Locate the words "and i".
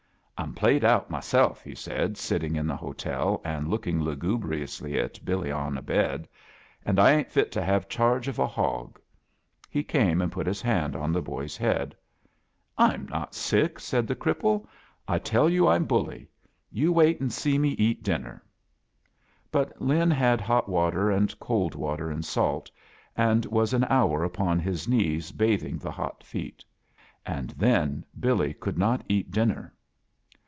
6.83-7.11